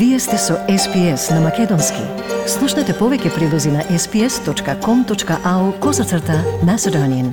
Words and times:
Вие 0.00 0.18
сте 0.18 0.38
со 0.38 0.54
SPS 0.54 1.34
на 1.34 1.40
Македонски. 1.40 2.00
Слушнете 2.48 2.94
повеќе 2.96 3.34
прилози 3.34 3.68
на 3.68 3.82
sps.com.au 3.84 5.64
козацрта 5.80 6.38
на 6.64 6.78
Седонин. 6.78 7.26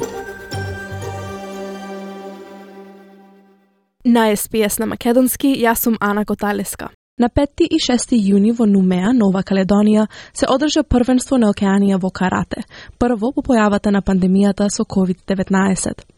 На 4.05 4.25
SPS 4.35 4.79
на 4.79 4.85
Македонски, 4.85 5.47
јас 5.47 5.87
сум 5.87 5.95
Ана 6.01 6.25
Коталеска. 6.25 6.89
На 7.17 7.29
5 7.29 7.63
и 7.71 7.79
6 7.79 8.11
јуни 8.19 8.51
во 8.51 8.65
Нумеа, 8.65 9.13
Нова 9.13 9.43
Каледонија, 9.47 10.07
се 10.33 10.51
одржа 10.51 10.83
првенство 10.83 11.37
на 11.37 11.47
Океанија 11.53 12.01
во 12.01 12.11
карате, 12.11 12.67
прво 12.99 13.31
по 13.31 13.47
појавата 13.47 13.95
на 13.95 14.01
пандемијата 14.01 14.67
со 14.67 14.83
COVID-19. 14.83 16.16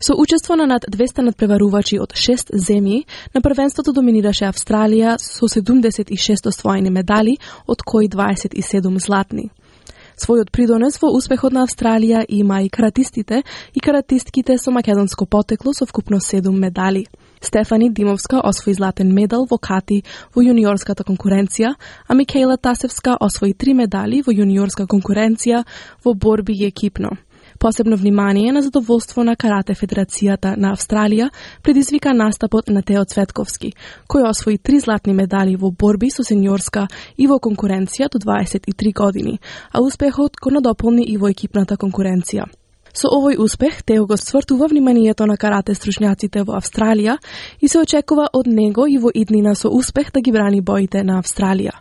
Со 0.00 0.14
учество 0.14 0.56
на 0.56 0.66
над 0.66 0.84
200 0.90 1.22
надпреварувачи 1.22 1.98
од 1.98 2.12
6 2.12 2.52
земји, 2.52 3.04
на 3.34 3.40
првенството 3.40 3.92
доминираше 3.92 4.44
Австралија 4.44 5.16
со 5.18 5.48
76 5.48 6.46
освоени 6.46 6.90
медали, 6.90 7.38
од 7.66 7.82
кои 7.82 8.08
27 8.08 8.98
златни. 8.98 9.50
Својот 10.16 10.48
придонес 10.48 10.96
во 11.00 11.10
успехот 11.12 11.52
на 11.52 11.66
Австралија 11.66 12.24
има 12.28 12.62
и 12.64 12.70
каратистите 12.72 13.42
и 13.74 13.80
каратистките 13.80 14.56
со 14.58 14.70
македонско 14.72 15.26
потекло 15.26 15.72
со 15.72 15.84
вкупно 15.86 16.20
7 16.20 16.50
медали. 16.56 17.04
Стефани 17.40 17.90
Димовска 17.92 18.40
освои 18.40 18.74
златен 18.74 19.12
медал 19.12 19.44
во 19.50 19.58
кати 19.58 20.02
во 20.34 20.40
јуниорската 20.40 21.04
конкуренција, 21.04 21.74
а 22.08 22.14
Микаела 22.14 22.56
Тасевска 22.56 23.18
освои 23.20 23.52
три 23.52 23.74
медали 23.74 24.22
во 24.26 24.32
јуниорска 24.32 24.88
конкуренција 24.88 25.64
во 26.04 26.14
борби 26.14 26.64
екипно. 26.64 27.16
Посебно 27.58 27.96
внимание 27.96 28.52
на 28.52 28.62
задоволство 28.62 29.24
на 29.24 29.36
Карате 29.36 29.74
Федерацијата 29.74 30.56
на 30.56 30.74
Австралија 30.74 31.30
предизвика 31.62 32.12
настапот 32.14 32.68
на 32.68 32.82
Тео 32.82 33.04
Цветковски, 33.04 33.72
кој 34.08 34.28
освои 34.28 34.58
три 34.58 34.80
златни 34.80 35.14
медали 35.14 35.56
во 35.56 35.70
борби 35.70 36.10
со 36.10 36.22
сениорска 36.22 36.88
и 37.16 37.26
во 37.26 37.40
конкуренција 37.40 38.10
до 38.12 38.18
23 38.18 38.92
години, 38.92 39.40
а 39.72 39.80
успехот 39.80 40.36
го 40.36 40.50
надополни 40.50 41.04
и 41.08 41.16
во 41.16 41.32
екипната 41.32 41.76
конкуренција. 41.76 42.44
Со 42.96 43.10
овој 43.12 43.36
успех, 43.44 43.82
Тео 43.84 44.06
го 44.08 44.16
свртува 44.16 44.70
вниманието 44.72 45.26
на 45.28 45.36
карате 45.36 45.74
стручњаците 45.76 46.46
во 46.48 46.54
Австралија 46.56 47.18
и 47.60 47.68
се 47.68 47.82
очекува 47.82 48.30
од 48.32 48.48
него 48.48 48.86
и 48.88 48.96
во 48.96 49.10
иднина 49.12 49.52
со 49.54 49.68
успех 49.68 50.08
да 50.14 50.22
ги 50.24 50.32
брани 50.32 50.62
боите 50.62 51.02
на 51.04 51.18
Австралија. 51.20 51.76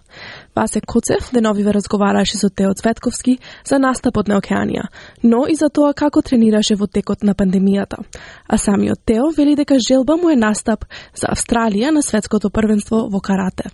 Васе 0.55 0.81
Коцев 0.81 1.31
деновиве 1.31 1.71
разговараше 1.71 2.37
со 2.37 2.49
Тео 2.49 2.73
Цветковски 2.73 3.37
за 3.63 3.79
настапот 3.79 4.27
на 4.27 4.41
Океанија, 4.41 4.89
но 5.23 5.45
и 5.47 5.55
за 5.55 5.69
тоа 5.69 5.93
како 5.93 6.21
тренираше 6.21 6.75
во 6.75 6.87
текот 6.87 7.23
на 7.23 7.31
пандемијата. 7.33 8.03
А 8.47 8.57
самиот 8.57 8.99
Тео 9.05 9.31
вели 9.31 9.55
дека 9.55 9.79
желба 9.79 10.17
му 10.17 10.29
е 10.29 10.35
настап 10.35 10.83
за 11.15 11.31
Австралија 11.31 11.95
на 11.95 12.03
светското 12.03 12.49
првенство 12.49 13.07
во 13.07 13.21
карате. 13.21 13.71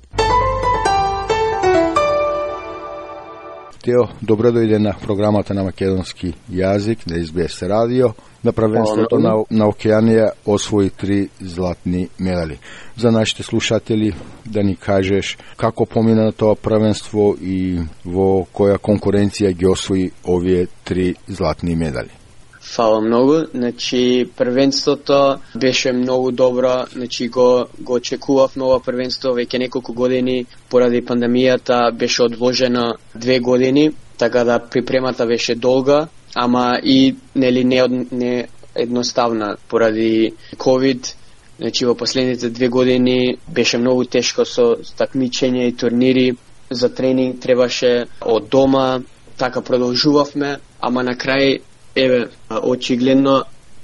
Тео, 3.81 4.03
добро 4.21 4.51
дојде 4.53 4.77
на 4.77 4.91
програмата 5.01 5.55
на 5.57 5.63
македонски 5.65 6.35
јазик 6.53 7.07
на 7.09 7.17
СБС 7.25 7.63
радио. 7.65 8.11
На 8.43 8.53
првенството 8.53 9.17
на, 9.21 9.33
на 9.49 9.69
Океанија 9.69 10.31
освои 10.45 10.89
три 10.89 11.29
златни 11.39 12.07
медали. 12.19 12.59
За 12.97 13.11
нашите 13.11 13.43
слушатели 13.43 14.13
да 14.45 14.63
ни 14.63 14.75
кажеш 14.75 15.37
како 15.57 15.85
помина 15.85 16.29
на 16.29 16.31
тоа 16.31 16.55
првенство 16.55 17.33
и 17.41 17.81
во 18.05 18.45
која 18.53 18.77
конкуренција 18.77 19.53
ги 19.53 19.65
освои 19.65 20.11
овие 20.25 20.67
три 20.85 21.15
златни 21.27 21.75
медали. 21.75 22.20
Фала 22.61 23.01
многу. 23.01 23.33
Значи, 23.53 24.29
првенството 24.37 25.39
беше 25.55 25.91
многу 25.91 26.31
добро. 26.31 26.85
Значи, 26.93 27.27
го, 27.27 27.65
го 27.79 27.93
очекував 27.93 28.55
ново 28.55 28.79
првенство 28.79 29.33
веќе 29.33 29.59
неколку 29.59 29.93
години. 29.93 30.45
Поради 30.69 31.01
пандемијата 31.01 31.91
беше 31.91 32.23
одложено 32.23 32.93
две 33.15 33.39
години, 33.39 33.91
така 34.17 34.43
да 34.43 34.59
припремата 34.59 35.25
беше 35.25 35.55
долга, 35.55 36.07
ама 36.35 36.79
и 36.83 37.15
нели 37.35 37.63
не, 37.63 38.05
не 38.11 38.47
едноставна 38.75 39.57
поради 39.69 40.33
COVID. 40.57 41.15
Значи, 41.59 41.85
во 41.85 41.95
последните 41.95 42.49
две 42.49 42.67
години 42.67 43.37
беше 43.47 43.77
многу 43.77 44.05
тешко 44.05 44.45
со 44.45 44.77
такмичење 44.97 45.67
и 45.67 45.75
турнири. 45.75 46.37
За 46.69 46.89
тренинг 46.89 47.41
требаше 47.41 48.05
од 48.21 48.47
дома, 48.49 49.01
така 49.37 49.61
продолжувавме, 49.61 50.57
ама 50.79 51.03
на 51.03 51.15
крај 51.15 51.59
еве 51.95 52.29
очигледно 52.49 53.43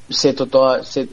сето 0.10 0.46
тоа 0.48 0.84
се, 0.84 1.04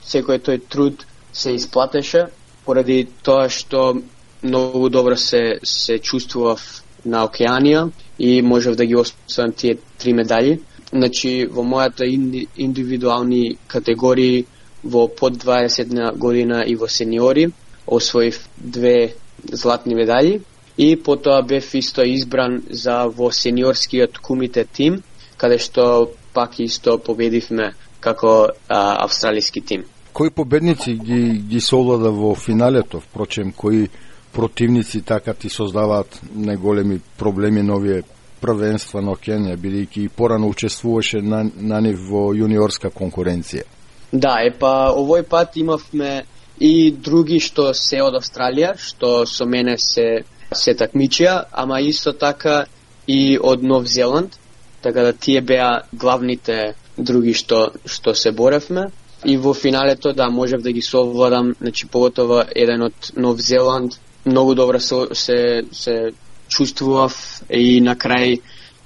секој 0.00 0.40
тој 0.40 0.60
труд 0.68 1.04
се 1.32 1.52
исплатеше 1.54 2.28
поради 2.64 3.06
тоа 3.22 3.48
што 3.48 4.00
многу 4.42 4.88
добро 4.88 5.16
се 5.16 5.60
се 5.62 5.98
чувствував 5.98 6.62
на 7.04 7.24
Океанија 7.26 7.90
и 8.18 8.42
можев 8.42 8.76
да 8.76 8.86
ги 8.86 8.96
освојам 8.96 9.54
тие 9.56 9.78
три 9.98 10.12
медали. 10.12 10.60
Значи 10.90 11.46
во 11.46 11.62
мојата 11.62 12.08
инди, 12.08 12.46
индивидуални 12.56 13.58
категории 13.66 14.46
во 14.82 15.08
под 15.08 15.36
20 15.44 16.16
година 16.16 16.64
и 16.66 16.74
во 16.76 16.88
сениори 16.88 17.50
освоив 17.86 18.48
две 18.56 19.14
златни 19.52 19.94
медали 19.94 20.40
и 20.76 20.96
потоа 20.96 21.42
бев 21.42 21.74
исто 21.74 22.02
избран 22.02 22.62
за 22.70 23.04
во 23.08 23.30
сениорскиот 23.30 24.18
кумите 24.18 24.64
тим 24.64 25.02
каде 25.36 25.58
што 25.58 26.10
пак 26.34 26.58
исто 26.60 26.98
победивме 26.98 27.72
како 28.00 28.48
а, 28.68 29.04
австралиски 29.04 29.60
тим. 29.60 29.84
Кои 30.12 30.30
победници 30.30 30.94
ги, 30.94 31.38
ги 31.38 31.60
совлада 31.60 32.10
во 32.10 32.34
финалето, 32.34 33.00
впрочем, 33.00 33.52
кои 33.52 33.88
противници 34.32 35.02
така 35.02 35.34
ти 35.34 35.48
создаваат 35.48 36.20
најголеми 36.36 37.00
проблеми 37.18 37.62
на 37.62 37.76
овие 37.76 38.02
првенства 38.40 39.02
на 39.02 39.16
Океанија, 39.16 39.56
бидејќи 39.56 40.04
и 40.06 40.08
порано 40.08 40.48
учествуваше 40.48 41.22
на, 41.22 41.44
на 41.56 41.80
нив 41.80 42.02
во 42.10 42.28
јуниорска 42.34 42.90
конкуренција. 42.94 43.64
Да, 44.12 44.38
е 44.42 44.52
па 44.54 44.90
овој 44.94 45.22
пат 45.28 45.56
имавме 45.56 46.24
и 46.58 46.90
други 46.90 47.40
што 47.40 47.72
се 47.74 48.02
од 48.02 48.14
Австралија, 48.18 48.76
што 48.78 49.26
со 49.26 49.46
мене 49.46 49.76
се 49.78 50.24
се 50.52 50.74
такмичија, 50.74 51.44
ама 51.52 51.80
исто 51.80 52.12
така 52.12 52.64
и 53.06 53.38
од 53.40 53.62
Нов 53.62 53.86
Зеланд, 53.86 54.38
така 54.82 55.02
да 55.02 55.12
тие 55.12 55.40
беа 55.40 55.82
главните 55.92 56.74
други 56.98 57.34
што 57.34 57.72
што 57.86 58.14
се 58.14 58.32
боревме. 58.32 58.90
И 59.24 59.36
во 59.36 59.54
финалето 59.54 60.12
да 60.12 60.30
можев 60.30 60.62
да 60.62 60.72
ги 60.72 60.82
совладам, 60.82 61.54
значи 61.60 61.86
поготово 61.86 62.44
еден 62.54 62.82
од 62.82 63.12
Нов 63.16 63.40
Зеланд, 63.40 63.98
многу 64.26 64.54
добро 64.54 64.80
се 64.80 65.08
се, 65.12 65.64
се 65.72 66.12
чувствував 66.48 67.42
и 67.50 67.80
на 67.80 67.96
крај 67.96 68.40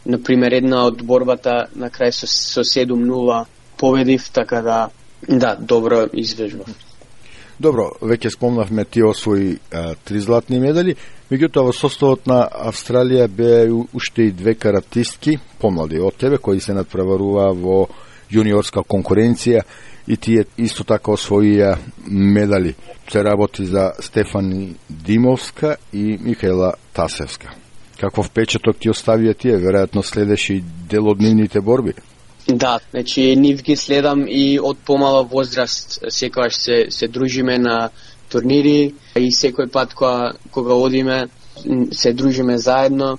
на 0.06 0.18
пример 0.22 0.52
една 0.52 0.86
од 0.86 1.02
борбата 1.02 1.68
на 1.76 1.90
крај 1.90 2.10
со, 2.10 2.26
со 2.26 2.64
7-0 2.64 3.44
победив, 3.76 4.30
така 4.32 4.62
да 4.62 4.90
да, 5.28 5.56
добро 5.60 6.06
извежбав. 6.12 6.66
Добро, 7.62 7.92
веќе 8.02 8.32
спомнавме 8.34 8.84
ти 8.84 9.02
освои 9.06 9.58
а, 9.70 9.94
три 10.04 10.20
златни 10.20 10.58
медали, 10.58 10.96
меѓутоа 11.32 11.64
во 11.64 11.72
составот 11.72 12.26
на 12.28 12.42
Австралија 12.44 13.24
беа 13.32 13.64
уште 13.72 14.28
и 14.28 14.32
две 14.36 14.52
каратистки, 14.54 15.38
помлади 15.58 16.00
од 16.00 16.18
тебе, 16.20 16.36
кои 16.38 16.60
се 16.60 16.76
надпреварува 16.76 17.48
во 17.56 17.86
јуниорска 18.32 18.84
конкуренција 18.84 19.62
и 20.06 20.16
тие 20.16 20.44
исто 20.60 20.84
така 20.84 21.14
освоија 21.16 21.76
медали. 22.06 22.74
Се 23.08 23.24
работи 23.24 23.64
за 23.64 23.92
Стефани 24.00 24.74
Димовска 24.90 25.76
и 25.92 26.18
Михаела 26.20 26.74
Тасевска. 26.92 27.54
Каков 28.00 28.26
впечаток 28.26 28.80
ти 28.80 28.90
оставија 28.90 29.36
тие? 29.38 29.56
Веројатно 29.56 30.02
следеше 30.02 30.58
и 30.58 30.64
дел 30.90 31.08
од 31.08 31.20
нивните 31.20 31.60
борби. 31.60 31.94
Да, 32.48 32.80
значи 32.90 33.36
нив 33.36 33.62
ги 33.62 33.76
следам 33.76 34.24
и 34.28 34.58
од 34.58 34.78
помала 34.84 35.22
возраст, 35.22 36.00
секогаш 36.08 36.56
се, 36.56 36.86
се 36.90 37.08
дружиме 37.08 37.58
на 37.58 37.90
турнири 38.32 38.94
и 39.16 39.28
секој 39.30 39.70
пат 39.72 39.94
кога, 39.94 40.32
кога 40.50 40.74
одиме 40.74 41.28
се 41.92 42.12
дружиме 42.12 42.58
заедно 42.58 43.18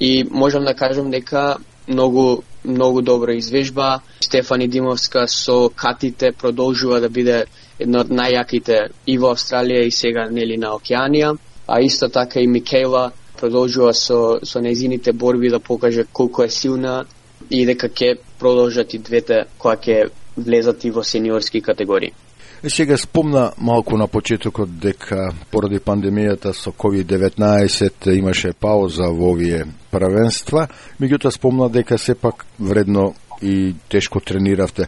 и 0.00 0.24
можам 0.30 0.64
да 0.64 0.74
кажам 0.74 1.10
дека 1.10 1.56
многу 1.88 2.42
многу 2.64 3.02
добра 3.02 3.34
извежба. 3.34 4.00
Стефани 4.20 4.68
Димовска 4.68 5.28
со 5.28 5.70
катите 5.76 6.32
продолжува 6.32 7.00
да 7.00 7.08
биде 7.08 7.44
една 7.78 8.00
од 8.00 8.10
најјаките 8.10 8.78
и 9.06 9.18
во 9.18 9.34
Австралија 9.34 9.84
и 9.84 9.90
сега 9.90 10.28
нели 10.30 10.56
на 10.56 10.72
Океанија, 10.78 11.36
а 11.66 11.80
исто 11.80 12.08
така 12.08 12.40
и 12.40 12.46
Микела 12.46 13.12
продолжува 13.40 13.92
со 13.92 14.38
со 14.42 14.60
незините 14.60 15.12
борби 15.12 15.50
да 15.50 15.60
покаже 15.60 16.04
колку 16.12 16.42
е 16.42 16.50
силна 16.50 17.04
и 17.50 17.66
дека 17.66 17.88
ќе 17.88 18.18
продолжат 18.38 18.94
и 18.94 18.98
двете 18.98 19.44
која 19.58 19.76
ќе 19.76 20.10
влезат 20.36 20.84
и 20.84 20.90
во 20.90 21.02
сениорски 21.02 21.60
категории. 21.60 22.12
Е 22.62 22.70
сега 22.70 22.96
спомна 22.96 23.52
малку 23.58 23.96
на 23.96 24.06
почетокот 24.08 24.78
дека 24.78 25.32
поради 25.50 25.80
пандемијата 25.80 26.52
со 26.52 26.70
COVID-19 26.70 28.16
имаше 28.16 28.52
пауза 28.52 29.10
во 29.10 29.32
овие 29.32 29.66
правенства, 29.90 30.68
меѓутоа 31.00 31.30
спомна 31.30 31.68
дека 31.68 31.98
сепак 31.98 32.46
вредно 32.58 33.14
и 33.42 33.74
тешко 33.88 34.20
трениравте. 34.20 34.86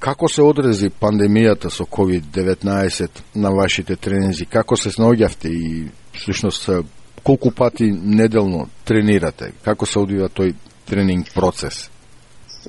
Како 0.00 0.28
се 0.28 0.42
одрези 0.42 0.88
пандемијата 0.88 1.68
со 1.68 1.84
COVID-19 1.84 3.08
на 3.34 3.50
вашите 3.50 3.96
тренинзи? 3.96 4.46
Како 4.46 4.76
се 4.76 4.88
снаоѓавте 4.88 5.52
и 5.52 5.88
всушност 6.16 6.70
колку 7.22 7.50
пати 7.50 7.92
неделно 7.92 8.68
тренирате? 8.84 9.52
Како 9.62 9.86
се 9.86 9.98
одвива 9.98 10.28
тој 10.28 10.54
тренинг 10.88 11.34
процес? 11.34 11.90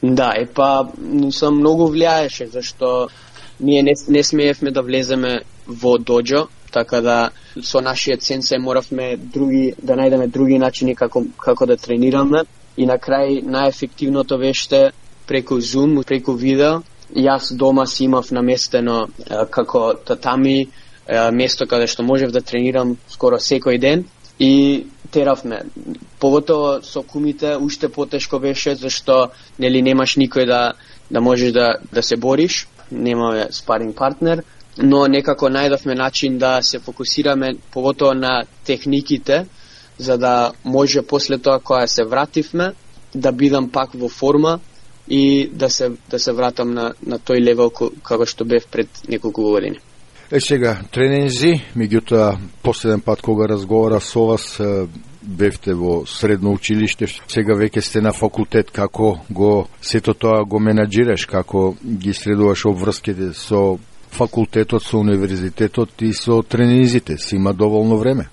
Да, 0.02 0.34
е 0.36 0.46
па 0.46 0.88
сам 1.32 1.60
многу 1.60 1.88
влијаеше 1.92 2.52
зашто 2.52 3.10
ние 3.62 3.84
не, 3.84 3.94
не 4.08 4.24
смеевме 4.24 4.72
да 4.72 4.82
влеземе 4.82 5.42
во 5.68 5.98
доџо, 5.98 6.48
така 6.72 7.02
да 7.02 7.30
со 7.62 7.82
нашиот 7.82 8.24
сенсеј 8.24 8.60
моравме 8.60 9.18
други 9.18 9.74
да 9.82 9.96
најдеме 9.96 10.28
други 10.28 10.58
начини 10.60 10.96
како 10.96 11.24
како 11.38 11.66
да 11.66 11.78
тренираме 11.78 12.44
и 12.78 12.86
на 12.86 12.98
крај 12.98 13.44
најефективното 13.44 14.40
беше 14.40 14.92
преку 15.28 15.62
Zoom, 15.62 16.04
преку 16.04 16.34
видео. 16.34 16.82
Јас 17.16 17.52
дома 17.56 17.86
си 17.86 18.06
имав 18.06 18.32
наместено 18.32 19.08
како 19.52 19.94
татами 19.94 20.70
место 21.32 21.68
каде 21.68 21.88
што 21.88 22.04
можев 22.04 22.32
да 22.32 22.42
тренирам 22.42 22.98
скоро 23.10 23.40
секој 23.40 23.80
ден 23.80 24.06
и 24.40 24.86
теравме. 25.12 25.64
Поготово 26.20 26.80
со 26.84 27.04
кумите 27.04 27.58
уште 27.58 27.90
потешко 27.90 28.40
беше 28.40 28.76
зашто 28.76 29.32
нели 29.60 29.82
немаш 29.82 30.16
никој 30.16 30.46
да 30.46 30.74
да 31.12 31.22
можеш 31.22 31.52
да 31.52 31.78
да 31.92 32.02
се 32.04 32.16
бориш, 32.16 32.68
немаме 32.92 33.48
спаринг 33.52 33.96
партнер, 33.96 34.44
но 34.78 35.08
некако 35.08 35.50
најдовме 35.50 35.96
начин 35.96 36.38
да 36.38 36.62
се 36.62 36.80
фокусираме 36.80 37.56
поготово 37.72 38.14
на 38.14 38.44
техниките 38.66 39.46
за 39.98 40.18
да 40.18 40.52
може 40.64 41.02
после 41.02 41.38
тоа 41.38 41.60
кога 41.60 41.88
се 41.88 42.04
вративме 42.04 42.74
да 43.16 43.32
бидам 43.32 43.70
пак 43.70 43.94
во 43.94 44.10
форма 44.10 44.60
и 45.08 45.50
да 45.54 45.70
се 45.70 45.92
да 46.10 46.20
се 46.20 46.32
вратам 46.32 46.74
на 46.74 46.94
на 47.06 47.20
тој 47.20 47.44
левел 47.44 47.70
како 48.04 48.26
што 48.26 48.46
бев 48.46 48.68
пред 48.68 48.88
неколку 49.08 49.42
години. 49.42 49.80
Е 50.32 50.40
сега, 50.40 50.80
тренинзи, 50.92 51.60
меѓутоа, 51.76 52.38
последен 52.64 53.02
пат 53.02 53.22
кога 53.22 53.50
разговара 53.50 54.00
со 54.00 54.26
вас, 54.26 54.62
бевте 55.22 55.74
во 55.74 56.06
средно 56.06 56.54
училиште, 56.54 57.08
сега 57.28 57.56
веќе 57.56 57.82
сте 57.82 58.02
на 58.02 58.14
факултет, 58.14 58.72
како 58.72 59.20
го 59.30 59.68
сето 59.82 60.14
тоа 60.14 60.44
го 60.46 60.60
менаджираш, 60.60 61.26
како 61.26 61.76
ги 61.84 62.14
средуваш 62.14 62.66
обврските 62.66 63.34
со 63.34 63.78
факултетот, 64.12 64.84
со 64.84 64.98
универзитетот 64.98 66.02
и 66.02 66.14
со 66.14 66.42
тренинзите, 66.42 67.18
си 67.18 67.36
има 67.36 67.54
доволно 67.54 67.98
време? 67.98 68.30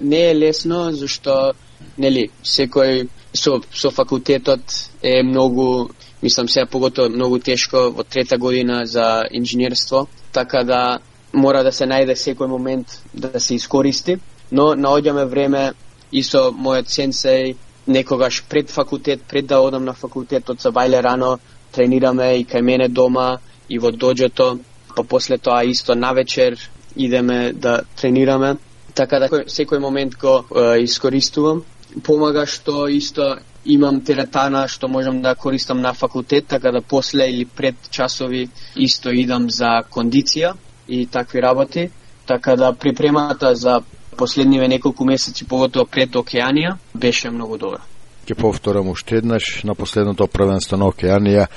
Не 0.00 0.30
е 0.30 0.34
лесно, 0.34 0.90
зашто, 0.92 1.52
нели, 1.98 2.28
секој 2.44 3.08
со, 3.34 3.60
со 3.72 3.90
факултетот 3.90 4.90
е 5.02 5.22
многу, 5.22 5.90
мислам 6.22 6.48
сега 6.48 6.66
погото 6.66 7.08
многу 7.10 7.38
тешко 7.38 7.90
во 7.90 8.04
трета 8.04 8.38
година 8.38 8.82
за 8.84 9.24
инженерство, 9.30 10.08
така 10.32 10.64
да 10.64 10.98
мора 11.32 11.62
да 11.64 11.72
се 11.72 11.86
најде 11.88 12.16
секој 12.16 12.48
момент 12.48 13.00
да 13.14 13.40
се 13.40 13.54
искористи, 13.54 14.18
но 14.52 14.74
наоѓаме 14.76 15.24
време 15.24 15.72
и 16.12 16.22
со 16.22 16.50
мојот 16.52 16.88
сенсеј 16.92 17.54
некогаш 17.86 18.42
пред 18.48 18.70
факултет, 18.70 19.22
пред 19.22 19.46
да 19.46 19.60
одам 19.60 19.84
на 19.84 19.92
факултетот 19.92 20.60
со 20.60 20.70
бајле 20.70 21.02
рано, 21.02 21.38
тренираме 21.72 22.38
и 22.38 22.44
кај 22.44 22.62
мене 22.62 22.88
дома 22.88 23.38
и 23.68 23.78
во 23.78 23.90
доџето, 23.90 24.58
па 24.94 25.02
после 25.04 25.38
тоа 25.38 25.64
исто 25.64 25.94
навечер 25.94 26.58
идеме 26.96 27.52
да 27.52 27.82
тренираме, 27.96 28.56
така 28.94 29.18
да 29.18 29.28
секој 29.28 29.78
момент 29.80 30.16
го 30.20 30.44
е, 30.44 30.82
искористувам. 30.84 31.64
Помага 32.04 32.46
што 32.46 32.86
исто 32.88 33.38
имам 33.64 34.00
теретана 34.00 34.66
што 34.68 34.88
можам 34.88 35.22
да 35.22 35.34
користам 35.34 35.80
на 35.80 35.92
факултет, 35.94 36.46
така 36.46 36.72
да 36.72 36.80
после 36.80 37.30
или 37.30 37.44
пред 37.44 37.74
часови 37.90 38.48
исто 38.76 39.10
идам 39.10 39.50
за 39.50 39.82
кондиција 39.90 40.54
и 40.88 41.06
такви 41.06 41.42
работи, 41.42 41.90
така 42.26 42.56
да 42.56 42.72
припремата 42.72 43.54
за 43.54 43.80
последниве 44.16 44.68
неколку 44.68 45.04
месеци, 45.04 45.44
поготово 45.44 45.86
пред 45.86 46.16
Океанија, 46.16 46.76
беше 46.94 47.30
многу 47.30 47.58
добра. 47.58 47.80
Ке 48.26 48.34
повторам 48.34 48.88
уште 48.88 49.16
еднаш, 49.16 49.62
на 49.64 49.74
последното 49.74 50.26
првенство 50.26 50.76
на 50.76 50.86
Океанија 50.86 51.48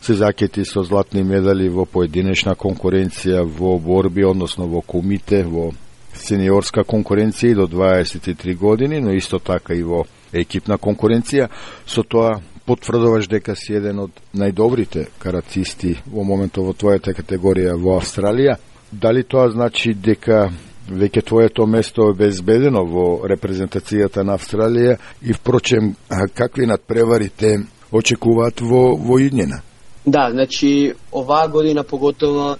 се 0.00 0.14
закети 0.14 0.64
со 0.64 0.82
златни 0.82 1.22
медали 1.22 1.68
во 1.68 1.84
поединечна 1.84 2.54
конкуренција 2.54 3.44
во 3.44 3.78
борби, 3.78 4.24
односно 4.24 4.66
во 4.66 4.80
кумите 4.80 5.42
во 5.44 5.72
сениорска 6.14 6.84
конкуренција 6.84 7.50
и 7.52 7.54
до 7.54 7.66
23 7.68 8.56
години, 8.56 9.00
но 9.00 9.12
исто 9.12 9.38
така 9.38 9.74
и 9.74 9.82
во 9.82 10.04
екипна 10.32 10.78
конкуренција. 10.78 11.48
Со 11.86 12.02
тоа 12.02 12.40
потврдуваш 12.66 13.28
дека 13.28 13.56
си 13.56 13.76
еден 13.76 13.98
од 14.06 14.20
најдобрите 14.32 15.08
каратисти 15.18 15.98
во 16.06 16.24
моментот 16.24 16.64
во 16.64 16.72
твојата 16.72 17.12
категорија 17.16 17.76
во 17.76 17.98
Австралија 18.00 18.56
дали 18.92 19.22
тоа 19.22 19.50
значи 19.50 19.94
дека 19.94 20.50
веќе 20.88 21.24
твоето 21.24 21.66
место 21.66 22.10
е 22.10 22.18
безбедено 22.18 22.84
во 22.84 23.06
репрезентацијата 23.28 24.22
на 24.22 24.36
Австралија 24.38 24.98
и 25.22 25.32
впрочем 25.32 25.94
какви 26.34 26.66
надпревари 26.66 27.28
те 27.28 27.58
очекуваат 27.92 28.60
во 28.60 28.96
во 28.96 29.18
иднина? 29.18 29.62
Да, 30.06 30.28
значи 30.30 30.92
оваа 31.12 31.48
година 31.48 31.84
поготово 31.84 32.56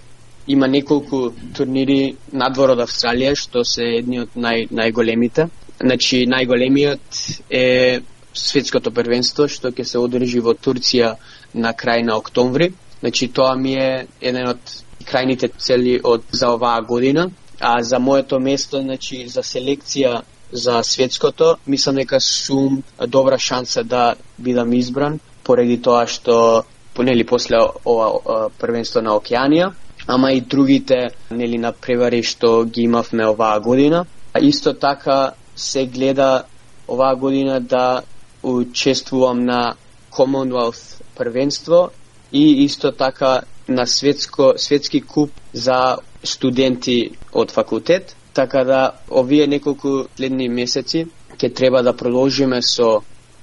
има 0.47 0.67
неколку 0.67 1.31
турнири 1.53 2.15
надвор 2.33 2.73
од 2.73 2.81
Австралија 2.85 3.35
што 3.37 3.63
се 3.63 3.97
едни 3.99 4.21
од 4.25 4.33
нај 4.35 4.69
најголемите. 4.71 5.49
Значи 5.79 6.25
најголемиот 6.29 7.21
е 7.49 8.01
светското 8.33 8.91
првенство 8.91 9.47
што 9.47 9.71
ќе 9.71 9.83
се 9.83 10.01
одржи 10.01 10.39
во 10.39 10.53
Турција 10.53 11.15
на 11.53 11.73
крај 11.73 12.05
на 12.05 12.17
октомври. 12.17 12.73
Значи 12.99 13.27
тоа 13.27 13.55
ми 13.55 13.75
е 13.77 14.07
еден 14.21 14.49
од 14.55 14.75
крајните 15.05 15.51
цели 15.57 15.99
од 16.03 16.23
за 16.31 16.49
оваа 16.55 16.81
година, 16.81 17.29
а 17.59 17.83
за 17.83 17.99
моето 17.99 18.39
место, 18.39 18.81
значи 18.81 19.27
за 19.27 19.43
селекција 19.43 20.21
за 20.51 20.83
светското, 20.83 21.57
мислам 21.67 21.95
дека 21.95 22.19
сум 22.19 22.83
добра 23.07 23.37
шанса 23.37 23.83
да 23.83 24.15
бидам 24.39 24.73
избран, 24.73 25.19
поради 25.43 25.81
тоа 25.81 26.07
што 26.07 26.65
нели 26.97 27.23
после 27.23 27.59
ова 27.85 28.49
првенство 28.59 29.01
на 29.01 29.15
Океанија, 29.17 29.73
ама 30.07 30.31
и 30.31 30.41
другите 30.41 31.09
нели 31.31 31.57
на 31.57 31.73
превари 31.73 32.23
што 32.23 32.63
ги 32.65 32.85
имавме 32.87 33.27
оваа 33.27 33.59
година. 33.59 34.05
А 34.33 34.39
исто 34.39 34.73
така 34.73 35.33
се 35.55 35.85
гледа 35.85 36.43
оваа 36.87 37.15
година 37.15 37.59
да 37.59 38.01
учествувам 38.43 39.45
на 39.45 39.75
Commonwealth 40.11 41.01
првенство 41.15 41.89
и 42.31 42.63
исто 42.63 42.91
така 42.91 43.41
на 43.67 43.87
светско, 43.87 44.53
светски 44.57 45.01
куп 45.01 45.31
за 45.53 45.97
студенти 46.25 47.11
од 47.33 47.51
факултет, 47.51 48.15
така 48.33 48.63
да 48.63 48.91
овие 49.09 49.47
неколку 49.47 50.05
следни 50.15 50.49
месеци 50.49 51.07
ќе 51.37 51.53
треба 51.53 51.83
да 51.83 51.93
продолжиме 51.93 52.61
со 52.61 53.01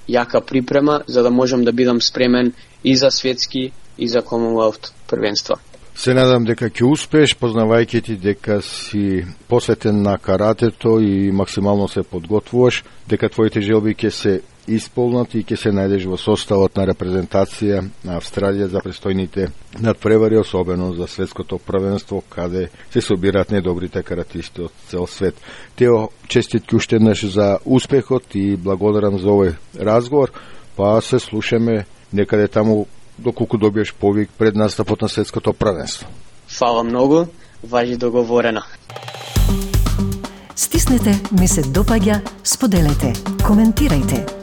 јака 0.09 0.41
припрема 0.41 1.01
за 1.07 1.23
да 1.23 1.31
можам 1.31 1.63
да 1.63 1.71
бидам 1.71 2.01
спремен 2.01 2.53
и 2.83 2.95
за 2.95 3.11
светски 3.11 3.71
и 3.97 4.07
за 4.07 4.21
Commonwealth 4.21 4.91
првенства. 5.07 5.59
Се 5.95 6.13
надам 6.13 6.45
дека 6.45 6.71
ќе 6.73 6.87
успееш, 6.89 7.35
познавајќи 7.37 8.01
ти 8.03 8.15
дека 8.17 8.61
си 8.61 9.25
посветен 9.47 10.01
на 10.01 10.17
каратето 10.17 10.97
и 10.99 11.31
максимално 11.31 11.87
се 11.87 12.03
подготвуваш, 12.03 12.83
дека 13.07 13.29
твоите 13.29 13.61
желби 13.61 13.93
ќе 13.93 14.09
се 14.09 14.41
исполнат 14.67 15.35
и 15.35 15.43
ќе 15.43 15.57
се 15.59 15.71
најдеш 15.75 16.05
во 16.07 16.17
составот 16.17 16.77
на 16.77 16.85
репрезентација 16.87 17.81
на 18.03 18.17
Австралија 18.19 18.69
за 18.71 18.81
престојните 18.83 19.49
надпревари, 19.83 20.37
особено 20.39 20.93
за 20.93 21.07
светското 21.07 21.59
првенство, 21.59 22.23
каде 22.29 22.69
се 22.91 23.01
собираат 23.01 23.51
недобрите 23.51 24.03
каратисти 24.03 24.61
од 24.61 24.71
цел 24.87 25.07
свет. 25.07 25.35
Тео, 25.75 26.09
честитки 26.27 26.75
уште 26.75 26.95
еднаш 26.95 27.25
за 27.25 27.57
успехот 27.65 28.35
и 28.35 28.55
благодарам 28.55 29.19
за 29.19 29.27
овој 29.27 29.55
разговор, 29.79 30.31
па 30.75 31.01
се 31.01 31.19
слушаме 31.19 31.85
некаде 32.13 32.47
таму 32.47 32.87
доколку 33.17 33.57
добиеш 33.57 33.93
повик 33.93 34.29
пред 34.37 34.55
настапот 34.55 35.01
на 35.01 35.09
светското 35.09 35.53
првенство. 35.53 36.07
Фала 36.47 36.83
многу, 36.83 37.25
важи 37.63 37.97
договорено. 37.97 38.61
Стиснете, 40.55 41.17
ми 41.39 41.47
се 41.47 41.63
допаѓа, 41.63 42.21
споделете, 42.43 43.13
коментирајте. 43.41 44.42